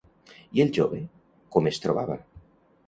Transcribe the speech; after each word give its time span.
I 0.59 0.63
el 0.65 0.71
jove 0.79 1.03
com 1.57 1.71
es 1.75 1.81
trobava? 1.87 2.21